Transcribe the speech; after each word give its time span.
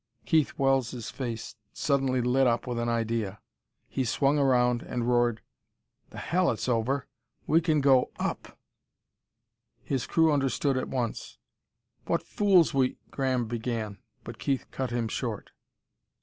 Keith 0.25 0.57
Wells' 0.57 1.11
face 1.11 1.55
suddenly 1.73 2.21
lit 2.21 2.47
up 2.47 2.65
with 2.65 2.79
an 2.79 2.89
idea. 2.89 3.39
He 3.87 4.03
swung 4.03 4.39
around 4.39 4.81
and 4.81 5.07
roared: 5.07 5.41
"The 6.09 6.17
hell 6.17 6.49
it's 6.49 6.67
over! 6.67 7.05
We 7.45 7.61
can 7.61 7.81
go 7.81 8.09
up!" 8.17 8.57
His 9.83 10.07
crew 10.07 10.31
understood 10.33 10.75
at 10.75 10.89
once. 10.89 11.37
"What 12.07 12.23
fools 12.23 12.73
we" 12.73 12.97
Graham 13.11 13.45
began, 13.45 13.99
but 14.23 14.39
Keith 14.39 14.65
cut 14.71 14.89
him 14.89 15.07
short. 15.07 15.51